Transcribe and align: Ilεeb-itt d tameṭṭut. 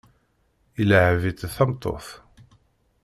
Ilεeb-itt 0.81 1.45
d 1.49 1.51
tameṭṭut. 1.55 2.07